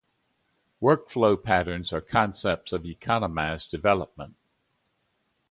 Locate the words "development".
3.69-4.35